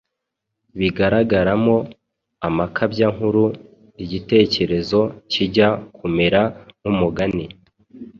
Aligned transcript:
bigaragaramo 0.79 1.77
amakabyankuru. 2.47 3.43
Igitekerezo 4.03 4.99
kijya 5.31 5.69
kumera 5.95 6.41
nk’umugani 6.79 7.45